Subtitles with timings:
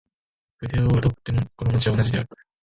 [0.57, 2.27] 筆を執とっても心持は同じ事である。